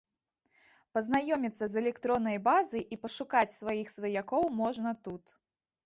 Пазнаёміцца 0.97 1.63
з 1.75 1.79
электроннай 1.83 2.37
базай 2.49 2.83
і 2.97 3.01
пашукаць 3.07 3.55
сваіх 3.61 3.87
сваякоў 4.01 4.43
можна 4.61 5.01
тут. 5.09 5.23